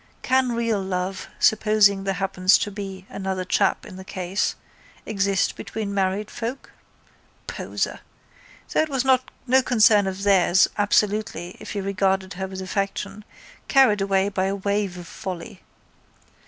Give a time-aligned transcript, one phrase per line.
[0.23, 4.55] Can real love, supposing there happens to be another chap in the case,
[5.05, 6.71] exist between married folk?
[7.45, 7.99] Poser.
[8.73, 13.23] Though it was no concern of theirs absolutely if he regarded her with affection,
[13.67, 15.61] carried away by a wave of folly.